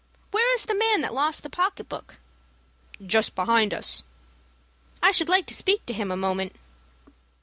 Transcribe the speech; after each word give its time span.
Where 0.31 0.51
is 0.55 0.65
the 0.65 0.73
man 0.73 1.01
that 1.01 1.13
lost 1.13 1.43
the 1.43 1.49
pocket 1.51 1.87
book?" 1.87 2.15
"Just 3.05 3.35
behind 3.35 3.71
us." 3.71 4.03
"I 5.03 5.11
should 5.11 5.29
like 5.29 5.45
to 5.45 5.53
speak 5.53 5.85
to 5.85 5.93
him 5.93 6.09
a 6.11 6.17
moment." 6.17 6.55